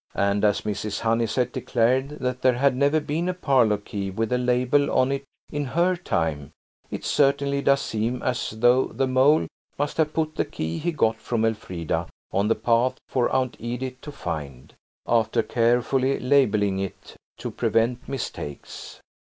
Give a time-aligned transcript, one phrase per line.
[0.15, 1.01] And as Mrs.
[1.01, 5.23] Honeysett declared that there had never been a parlour key with a label on it
[5.51, 6.53] in her time
[6.89, 9.45] it certainly does seem as though the Mole
[9.77, 14.01] must have put the key he got from Elfrida on the path for Aunt Edith
[14.01, 14.73] to find,
[15.07, 19.01] after carefully labelling it to prevent mistakes.